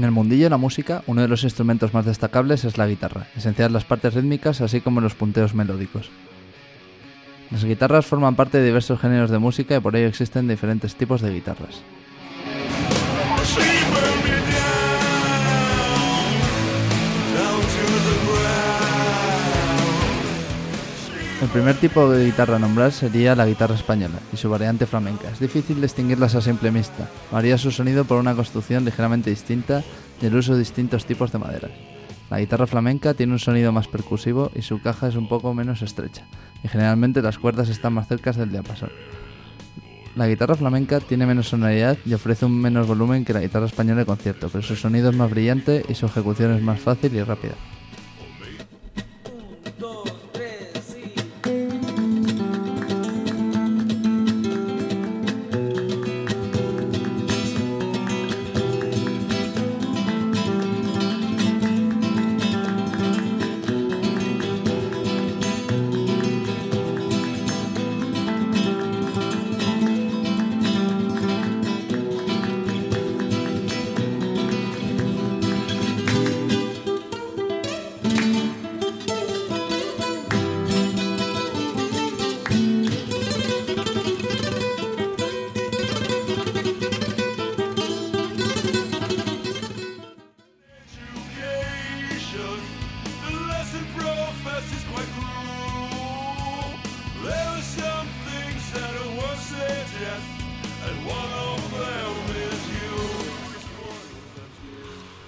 En 0.00 0.04
el 0.04 0.12
mundillo 0.12 0.44
de 0.44 0.50
la 0.50 0.56
música, 0.56 1.02
uno 1.06 1.20
de 1.20 1.28
los 1.28 1.44
instrumentos 1.44 1.92
más 1.92 2.06
destacables 2.06 2.64
es 2.64 2.78
la 2.78 2.86
guitarra, 2.86 3.26
esencial 3.36 3.66
en 3.66 3.74
las 3.74 3.84
partes 3.84 4.14
rítmicas 4.14 4.62
así 4.62 4.80
como 4.80 5.02
los 5.02 5.14
punteos 5.14 5.54
melódicos. 5.54 6.08
Las 7.50 7.66
guitarras 7.66 8.06
forman 8.06 8.34
parte 8.34 8.56
de 8.56 8.64
diversos 8.64 8.98
géneros 8.98 9.28
de 9.28 9.38
música 9.38 9.76
y 9.76 9.80
por 9.80 9.94
ello 9.94 10.08
existen 10.08 10.48
diferentes 10.48 10.94
tipos 10.96 11.20
de 11.20 11.34
guitarras. 11.34 11.82
El 21.40 21.48
primer 21.48 21.74
tipo 21.74 22.10
de 22.10 22.26
guitarra 22.26 22.56
a 22.56 22.58
nombrar 22.58 22.92
sería 22.92 23.34
la 23.34 23.46
guitarra 23.46 23.74
española 23.74 24.18
y 24.30 24.36
su 24.36 24.50
variante 24.50 24.84
flamenca. 24.84 25.30
Es 25.30 25.40
difícil 25.40 25.80
distinguirlas 25.80 26.34
a 26.34 26.42
simple 26.42 26.70
vista. 26.70 27.08
Varía 27.32 27.56
su 27.56 27.70
sonido 27.70 28.04
por 28.04 28.18
una 28.18 28.34
construcción 28.34 28.84
ligeramente 28.84 29.30
distinta 29.30 29.82
y 30.20 30.26
el 30.26 30.36
uso 30.36 30.52
de 30.52 30.58
distintos 30.58 31.06
tipos 31.06 31.32
de 31.32 31.38
madera. 31.38 31.70
La 32.28 32.40
guitarra 32.40 32.66
flamenca 32.66 33.14
tiene 33.14 33.32
un 33.32 33.38
sonido 33.38 33.72
más 33.72 33.88
percusivo 33.88 34.50
y 34.54 34.60
su 34.60 34.82
caja 34.82 35.08
es 35.08 35.16
un 35.16 35.28
poco 35.28 35.54
menos 35.54 35.80
estrecha, 35.80 36.26
y 36.62 36.68
generalmente 36.68 37.22
las 37.22 37.38
cuerdas 37.38 37.70
están 37.70 37.94
más 37.94 38.06
cerca 38.06 38.32
del 38.32 38.50
diapasón. 38.50 38.90
La 40.16 40.28
guitarra 40.28 40.56
flamenca 40.56 41.00
tiene 41.00 41.24
menos 41.24 41.48
sonoridad 41.48 41.96
y 42.04 42.12
ofrece 42.12 42.44
un 42.44 42.60
menos 42.60 42.86
volumen 42.86 43.24
que 43.24 43.32
la 43.32 43.40
guitarra 43.40 43.64
española 43.64 44.00
de 44.00 44.06
concierto, 44.06 44.50
pero 44.50 44.62
su 44.62 44.76
sonido 44.76 45.08
es 45.08 45.16
más 45.16 45.30
brillante 45.30 45.86
y 45.88 45.94
su 45.94 46.04
ejecución 46.04 46.52
es 46.52 46.62
más 46.62 46.80
fácil 46.80 47.14
y 47.14 47.22
rápida. 47.22 47.54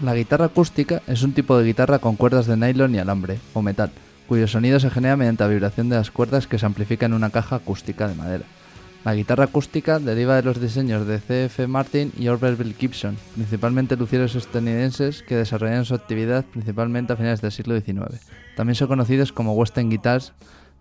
La 0.03 0.15
guitarra 0.15 0.47
acústica 0.47 1.03
es 1.07 1.23
un 1.23 1.33
tipo 1.33 1.57
de 1.57 1.65
guitarra 1.65 1.99
con 2.01 2.17
cuerdas 2.17 2.47
de 2.47 2.57
nylon 2.57 2.95
y 2.95 2.99
alambre, 2.99 3.39
o 3.55 3.63
metal, 3.63 3.91
cuyo 4.27 4.49
sonido 4.49 4.81
se 4.81 4.91
genera 4.91 5.17
mediante 5.17 5.45
la 5.45 5.51
vibración 5.51 5.89
de 5.89 5.97
las 5.97 6.11
cuerdas 6.11 6.47
que 6.47 6.59
se 6.59 6.67
amplifica 6.67 7.07
en 7.07 7.15
una 7.15 7.31
caja 7.31 7.57
acústica 7.57 8.09
de 8.09 8.15
madera. 8.15 8.45
La 9.05 9.17
guitarra 9.17 9.45
acústica 9.45 9.99
deriva 9.99 10.37
de 10.37 10.45
los 10.45 10.61
diseños 10.61 11.09
de 11.09 11.19
C.F. 11.19 11.67
Martin 11.67 12.13
y 12.17 12.29
Orville 12.29 12.73
Gibson, 12.73 13.17
principalmente 13.35 13.97
lucieros 13.97 14.37
estadounidenses 14.37 15.25
que 15.25 15.35
desarrollaron 15.35 15.85
su 15.85 15.97
actividad 15.97 16.45
principalmente 16.45 17.13
a 17.13 17.17
finales 17.17 17.41
del 17.41 17.51
siglo 17.51 17.75
XIX. 17.81 18.21
También 18.55 18.77
son 18.77 18.87
conocidos 18.87 19.33
como 19.33 19.55
Western 19.55 19.91
Guitars, 19.91 20.35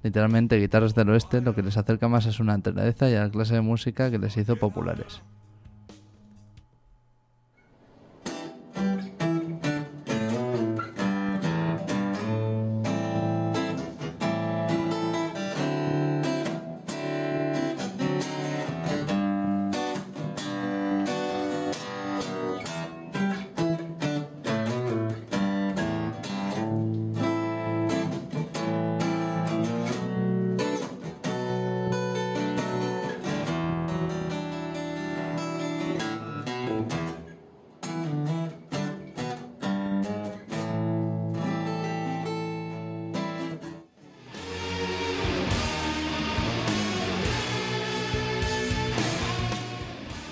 literalmente 0.04 0.60
guitarras 0.60 0.94
del 0.94 1.10
oeste, 1.10 1.42
lo 1.42 1.56
que 1.56 1.64
les 1.64 1.78
acerca 1.78 2.08
más 2.10 2.28
a 2.28 2.32
su 2.32 2.44
naturaleza 2.44 3.10
y 3.10 3.16
a 3.16 3.24
la 3.24 3.32
clase 3.32 3.56
de 3.56 3.62
música 3.62 4.12
que 4.12 4.20
les 4.20 4.38
hizo 4.38 4.56
populares. 4.56 5.24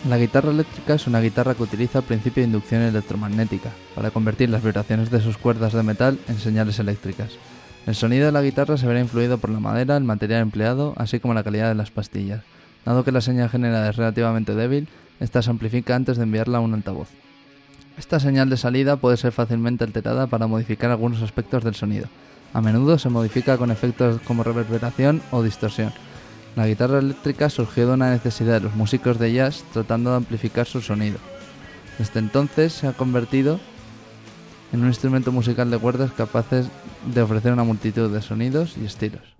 La 0.07 0.17
guitarra 0.17 0.51
eléctrica 0.51 0.93
es 0.93 1.07
una 1.07 1.19
guitarra 1.19 1.55
que 1.55 1.63
utiliza 1.63 1.99
el 1.99 2.05
principio 2.05 2.41
de 2.41 2.47
inducción 2.47 2.81
electromagnética 2.81 3.71
para 3.95 4.11
convertir 4.11 4.49
las 4.49 4.63
vibraciones 4.63 5.11
de 5.11 5.19
sus 5.19 5.37
cuerdas 5.37 5.73
de 5.73 5.83
metal 5.83 6.17
en 6.29 6.39
señales 6.39 6.79
eléctricas. 6.79 7.31
El 7.85 7.95
sonido 7.95 8.25
de 8.25 8.31
la 8.31 8.41
guitarra 8.41 8.77
se 8.77 8.87
verá 8.87 9.01
influido 9.01 9.39
por 9.39 9.49
la 9.49 9.59
madera, 9.59 9.97
el 9.97 10.05
material 10.05 10.41
empleado, 10.41 10.93
así 10.95 11.19
como 11.19 11.33
la 11.33 11.43
calidad 11.43 11.67
de 11.67 11.75
las 11.75 11.91
pastillas. 11.91 12.43
Dado 12.85 13.03
que 13.03 13.11
la 13.11 13.19
señal 13.19 13.49
generada 13.49 13.89
es 13.89 13.97
relativamente 13.97 14.55
débil, 14.55 14.87
esta 15.19 15.41
se 15.41 15.49
amplifica 15.49 15.97
antes 15.97 16.15
de 16.15 16.23
enviarla 16.23 16.59
a 16.59 16.61
un 16.61 16.73
altavoz. 16.73 17.09
Esta 17.97 18.21
señal 18.21 18.49
de 18.49 18.55
salida 18.55 18.95
puede 18.95 19.17
ser 19.17 19.33
fácilmente 19.33 19.83
alterada 19.83 20.27
para 20.27 20.47
modificar 20.47 20.91
algunos 20.91 21.21
aspectos 21.21 21.65
del 21.65 21.75
sonido. 21.75 22.07
A 22.53 22.61
menudo 22.61 22.97
se 22.97 23.09
modifica 23.09 23.57
con 23.57 23.69
efectos 23.69 24.21
como 24.21 24.43
reverberación 24.43 25.21
o 25.31 25.43
distorsión. 25.43 25.91
La 26.55 26.67
guitarra 26.67 26.99
eléctrica 26.99 27.49
surgió 27.49 27.87
de 27.87 27.93
una 27.93 28.11
necesidad 28.11 28.55
de 28.55 28.59
los 28.61 28.75
músicos 28.75 29.19
de 29.19 29.31
jazz 29.31 29.63
tratando 29.71 30.11
de 30.11 30.17
amplificar 30.17 30.65
su 30.65 30.81
sonido. 30.81 31.17
Desde 31.97 32.19
entonces 32.19 32.73
se 32.73 32.87
ha 32.87 32.93
convertido 32.93 33.59
en 34.73 34.81
un 34.81 34.87
instrumento 34.87 35.31
musical 35.31 35.71
de 35.71 35.77
cuerdas 35.77 36.11
capaces 36.11 36.67
de 37.13 37.21
ofrecer 37.21 37.53
una 37.53 37.63
multitud 37.63 38.11
de 38.11 38.21
sonidos 38.21 38.75
y 38.77 38.85
estilos. 38.85 39.38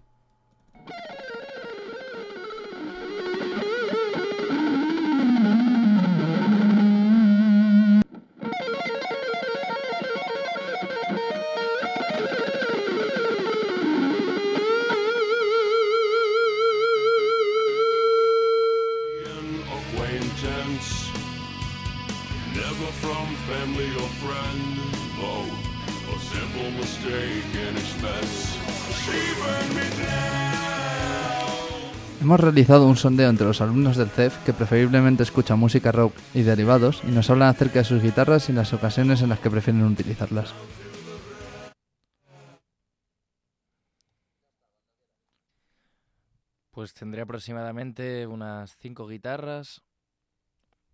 Never 22.59 22.91
from 23.01 23.27
family 23.47 23.89
or 24.01 24.09
friend. 24.23 24.63
Oh, 25.21 25.47
a 26.13 26.17
simple 26.33 26.69
mistake 26.81 27.51
in 27.65 27.73
expense. 27.83 28.35
She 29.01 29.19
burned 29.39 29.73
me 29.75 29.87
down. 29.97 30.49
Hemos 32.21 32.39
realizado 32.41 32.85
un 32.85 32.97
sondeo 32.97 33.29
entre 33.29 33.47
los 33.47 33.61
alumnos 33.61 33.95
del 33.95 34.09
CEF 34.09 34.43
que 34.43 34.51
preferiblemente 34.51 35.23
escuchan 35.23 35.57
música 35.57 35.93
rock 35.93 36.13
y 36.33 36.41
derivados 36.41 37.01
y 37.07 37.11
nos 37.11 37.29
hablan 37.29 37.47
acerca 37.47 37.79
de 37.79 37.85
sus 37.85 38.03
guitarras 38.03 38.49
y 38.49 38.53
las 38.53 38.73
ocasiones 38.73 39.21
en 39.21 39.29
las 39.29 39.39
que 39.39 39.49
prefieren 39.49 39.85
utilizarlas. 39.85 40.53
Pues 46.71 46.93
tendré 46.93 47.21
aproximadamente 47.21 48.27
unas 48.27 48.75
cinco 48.77 49.07
guitarras, 49.07 49.81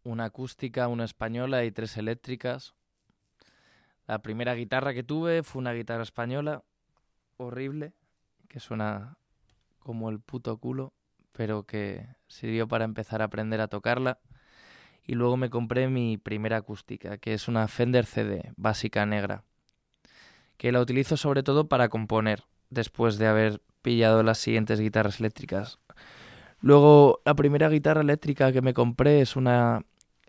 una 0.06 0.26
acústica, 0.26 0.88
una 0.88 1.04
española 1.04 1.66
y 1.66 1.72
tres 1.72 1.98
eléctricas. 1.98 2.76
La 4.08 4.20
primera 4.22 4.54
guitarra 4.54 4.94
que 4.94 5.04
tuve 5.04 5.44
fue 5.44 5.60
una 5.60 5.74
guitarra 5.74 6.04
española 6.04 6.64
horrible, 7.38 7.94
que 8.48 8.60
suena 8.60 9.18
como 9.80 10.10
el 10.10 10.20
puto 10.20 10.58
culo, 10.58 10.94
pero 11.32 11.64
que 11.64 12.08
sirvió 12.28 12.68
para 12.68 12.86
empezar 12.86 13.22
a 13.22 13.26
aprender 13.26 13.60
a 13.62 13.68
tocarla. 13.68 14.20
Y 15.08 15.16
luego 15.16 15.38
me 15.38 15.50
compré 15.50 15.88
mi 15.88 16.18
primera 16.18 16.58
acústica, 16.58 17.18
que 17.18 17.34
es 17.34 17.48
una 17.48 17.68
Fender 17.68 18.06
CD 18.06 18.54
básica 18.56 19.06
negra, 19.06 19.44
que 20.58 20.72
la 20.72 20.82
utilizo 20.82 21.18
sobre 21.18 21.44
todo 21.44 21.68
para 21.68 21.90
componer, 21.90 22.44
después 22.70 23.18
de 23.18 23.28
haber 23.28 23.62
pillado 23.82 24.24
las 24.24 24.38
siguientes 24.38 24.80
guitarras 24.80 25.20
eléctricas. 25.20 25.80
Luego, 26.60 27.22
la 27.26 27.36
primera 27.36 27.70
guitarra 27.70 28.02
eléctrica 28.02 28.52
que 28.52 28.62
me 28.62 28.74
compré 28.74 29.22
es 29.22 29.36
una 29.36 29.84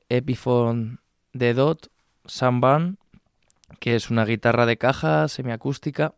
Epiphone 0.08 0.98
de 1.32 1.54
Dot 1.54 1.90
Samban, 2.26 2.98
que 3.80 3.96
es 3.96 4.10
una 4.10 4.24
guitarra 4.24 4.66
de 4.66 4.76
caja 4.76 5.28
semiacústica. 5.28 6.14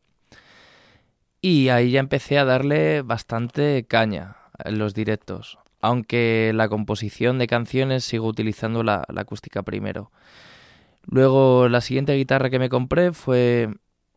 Y 1.40 1.68
ahí 1.68 1.92
ya 1.92 2.00
empecé 2.00 2.38
a 2.38 2.44
darle 2.44 3.02
bastante 3.02 3.84
caña 3.86 4.36
en 4.64 4.78
los 4.78 4.94
directos, 4.94 5.58
aunque 5.80 6.52
la 6.54 6.68
composición 6.68 7.38
de 7.38 7.46
canciones 7.46 8.04
sigo 8.04 8.26
utilizando 8.26 8.82
la, 8.82 9.04
acústica 9.16 9.62
primero. 9.62 10.10
Luego 11.06 11.68
la 11.68 11.80
siguiente 11.80 12.14
guitarra 12.14 12.50
que 12.50 12.58
me 12.58 12.68
compré 12.68 13.12
fue 13.12 13.68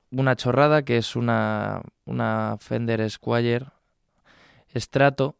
una 0.09 0.35
chorrada 0.35 0.83
que 0.83 0.97
es 0.97 1.15
una, 1.15 1.83
una 2.05 2.57
Fender 2.59 3.07
Squire 3.09 3.67
Strato 4.75 5.35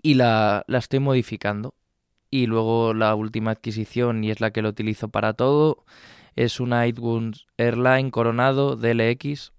y 0.00 0.14
la, 0.14 0.64
la 0.66 0.78
estoy 0.78 1.00
modificando. 1.00 1.74
Y 2.32 2.46
luego 2.46 2.94
la 2.94 3.14
última 3.14 3.50
adquisición, 3.50 4.24
y 4.24 4.30
es 4.30 4.40
la 4.40 4.52
que 4.52 4.62
lo 4.62 4.70
utilizo 4.70 5.10
para 5.10 5.34
todo, 5.34 5.84
es 6.34 6.60
una 6.60 6.86
Edguns 6.86 7.46
Airline 7.58 8.10
Coronado 8.10 8.74
DLX, 8.74 9.52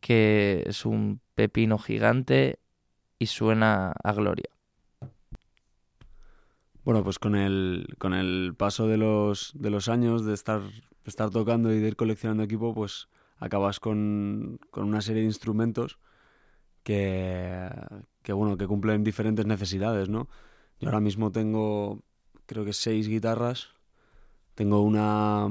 que 0.00 0.64
es 0.66 0.84
un 0.84 1.20
pepino 1.36 1.78
gigante 1.78 2.58
y 3.20 3.26
suena 3.26 3.92
a 4.02 4.12
gloria. 4.12 4.50
Bueno, 6.82 7.04
pues 7.04 7.20
con 7.20 7.36
el, 7.36 7.86
con 7.98 8.12
el 8.12 8.54
paso 8.56 8.88
de 8.88 8.96
los, 8.96 9.52
de 9.54 9.70
los 9.70 9.88
años, 9.88 10.24
de 10.24 10.34
estar, 10.34 10.62
estar 11.04 11.30
tocando 11.30 11.72
y 11.72 11.78
de 11.78 11.86
ir 11.86 11.94
coleccionando 11.94 12.42
equipo, 12.42 12.74
pues 12.74 13.08
acabas 13.38 13.78
con, 13.78 14.58
con 14.72 14.88
una 14.88 15.00
serie 15.00 15.22
de 15.22 15.28
instrumentos 15.28 16.00
que, 16.82 17.70
que, 18.24 18.32
bueno, 18.32 18.56
que 18.56 18.66
cumplen 18.66 19.04
diferentes 19.04 19.46
necesidades, 19.46 20.08
¿no? 20.08 20.28
Yo 20.80 20.88
ahora 20.88 21.00
mismo 21.00 21.30
tengo, 21.30 22.00
creo 22.46 22.64
que 22.64 22.72
seis 22.72 23.08
guitarras. 23.08 23.68
Tengo 24.54 24.82
una, 24.82 25.46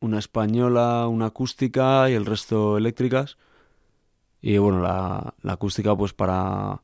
una 0.00 0.18
española, 0.18 1.08
una 1.08 1.26
acústica 1.26 2.08
y 2.10 2.14
el 2.14 2.26
resto 2.26 2.76
eléctricas. 2.76 3.38
Y 4.42 4.58
bueno, 4.58 4.80
la, 4.80 5.34
la 5.42 5.52
acústica 5.54 5.96
pues 5.96 6.12
para 6.12 6.82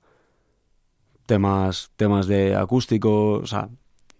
temas, 1.26 1.92
temas 1.96 2.26
de 2.26 2.56
acústico, 2.56 3.34
o 3.34 3.46
sea, 3.46 3.68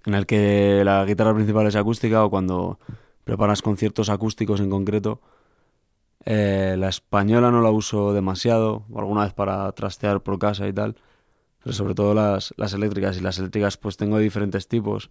en 0.05 0.15
el 0.15 0.27
que 0.27 0.83
la 0.85 1.05
guitarra 1.05 1.35
principal 1.35 1.67
es 1.67 1.77
acústica 1.77 2.25
o 2.25 2.31
cuando 2.31 2.79
preparas 3.25 3.63
conciertos 3.63 4.11
acústicos 4.11 4.61
en 4.61 4.71
concreto. 4.71 5.21
Eh, 6.25 6.77
la 6.79 6.89
española 6.89 7.51
no 7.51 7.63
la 7.63 7.71
uso 7.71 8.13
demasiado, 8.13 8.85
alguna 8.95 9.25
vez 9.25 9.33
para 9.33 9.73
trastear 9.73 10.21
por 10.21 10.39
casa 10.39 10.69
y 10.69 10.73
tal, 10.73 10.97
pero 11.63 11.73
sobre 11.73 11.95
todo 11.95 12.15
las, 12.15 12.55
las 12.57 12.73
eléctricas. 12.75 13.19
Y 13.19 13.21
las 13.21 13.39
eléctricas 13.39 13.77
pues 13.77 13.97
tengo 13.97 14.19
diferentes 14.19 14.69
tipos. 14.69 15.11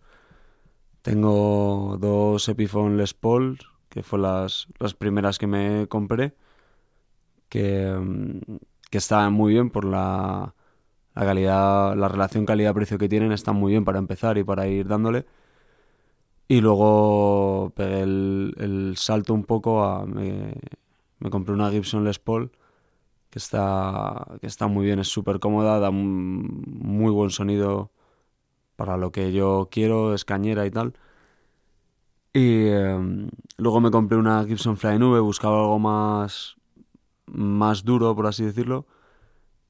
Tengo 1.02 1.98
dos 2.00 2.48
Epiphone 2.50 2.98
Les 2.98 3.14
Paul, 3.14 3.60
que 3.90 4.04
fue 4.04 4.20
las, 4.20 4.68
las 4.80 4.94
primeras 4.94 5.38
que 5.38 5.48
me 5.48 5.88
compré, 5.88 6.36
que, 7.50 7.96
que 8.92 8.98
estaban 8.98 9.34
muy 9.34 9.54
bien 9.54 9.70
por 9.70 9.86
la, 9.86 10.54
la 11.16 11.26
calidad, 11.26 11.96
la 11.96 12.08
relación 12.10 12.46
calidad-precio 12.46 12.98
que 12.98 13.10
tienen, 13.10 13.32
están 13.32 13.56
muy 13.56 13.72
bien 13.72 13.86
para 13.86 14.00
empezar 14.00 14.38
y 14.38 14.44
para 14.44 14.68
ir 14.68 14.88
dándole. 14.88 15.26
Y 16.48 16.62
luego 16.62 17.72
pegué 17.76 18.02
el, 18.02 18.56
el 18.58 18.98
salto 18.98 19.34
un 19.34 19.44
poco 19.46 19.84
a... 19.84 20.06
Me, 20.06 20.54
me 21.20 21.30
compré 21.30 21.54
una 21.54 21.70
Gibson 21.70 22.04
Les 22.04 22.18
Paul 22.20 22.52
que 23.30 23.40
está, 23.40 24.26
que 24.42 24.48
está 24.48 24.68
muy 24.68 24.86
bien, 24.86 25.00
es 25.00 25.08
súper 25.08 25.40
cómoda, 25.40 25.80
da 25.80 25.92
muy 25.92 27.12
buen 27.12 27.30
sonido 27.32 27.92
para 28.76 28.98
lo 28.98 29.12
que 29.12 29.32
yo 29.34 29.70
quiero, 29.72 30.14
es 30.16 30.26
cañera 30.26 30.66
y 30.66 30.72
tal. 30.72 30.94
Y 32.34 32.68
eh, 32.68 33.28
luego 33.58 33.82
me 33.82 33.92
compré 33.92 34.18
una 34.18 34.46
Gibson 34.46 34.78
Fly 34.78 35.00
Nube, 35.00 35.20
buscaba 35.20 35.60
algo 35.60 35.80
más, 35.80 36.58
más 37.26 37.84
duro, 37.84 38.16
por 38.16 38.28
así 38.28 38.46
decirlo. 38.46 38.88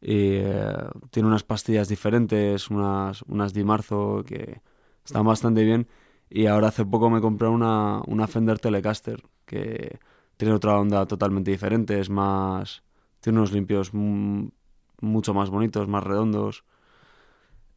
Y 0.01 0.37
eh, 0.37 0.73
tiene 1.11 1.27
unas 1.29 1.43
pastillas 1.43 1.89
diferentes, 1.89 2.69
unas, 2.69 3.23
unas 3.23 3.53
Di 3.53 3.63
Marzo 3.63 4.23
que 4.25 4.61
están 5.05 5.25
bastante 5.25 5.63
bien. 5.63 5.87
Y 6.29 6.47
ahora 6.47 6.69
hace 6.69 6.85
poco 6.85 7.09
me 7.09 7.21
compré 7.21 7.47
una, 7.47 8.01
una 8.07 8.27
Fender 8.27 8.59
Telecaster 8.59 9.23
que 9.45 9.99
tiene 10.37 10.53
otra 10.53 10.79
onda 10.79 11.05
totalmente 11.07 11.51
diferente, 11.51 11.99
es 11.99 12.09
más... 12.09 12.83
Tiene 13.21 13.39
unos 13.39 13.51
limpios 13.51 13.91
mucho 13.93 15.33
más 15.33 15.49
bonitos, 15.49 15.87
más 15.87 16.03
redondos. 16.03 16.63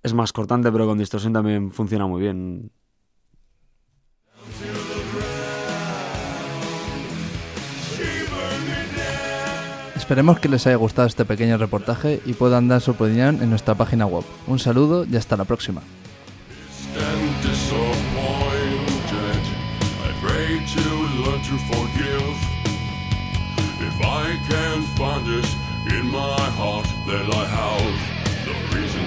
Es 0.02 0.14
más 0.14 0.32
cortante, 0.32 0.70
pero 0.72 0.86
con 0.86 0.98
distorsión 0.98 1.32
también 1.32 1.70
funciona 1.70 2.06
muy 2.06 2.20
bien. 2.20 2.70
Esperemos 9.96 10.40
que 10.40 10.48
les 10.48 10.66
haya 10.66 10.76
gustado 10.76 11.06
este 11.06 11.24
pequeño 11.24 11.56
reportaje 11.56 12.20
y 12.26 12.34
puedan 12.34 12.68
dar 12.68 12.80
su 12.80 12.90
opinión 12.90 13.40
en 13.42 13.50
nuestra 13.50 13.74
página 13.74 14.04
web. 14.04 14.24
Un 14.46 14.58
saludo 14.58 15.06
y 15.10 15.16
hasta 15.16 15.36
la 15.36 15.44
próxima. 15.44 15.80
find 25.02 25.26
in 25.26 26.06
my 26.12 26.38
heart 26.60 26.86
that 27.06 27.26
I 27.34 27.44
have. 27.58 27.96
The 28.46 28.54
reason 28.76 29.04